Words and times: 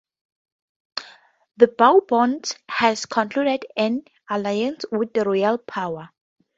The 1.57 1.67
Bourbons 1.67 2.55
had 2.67 3.07
concluded 3.07 3.67
an 3.77 4.01
alliance 4.27 4.83
with 4.91 5.13
the 5.13 5.23
royal 5.23 5.59
power. 5.59 6.09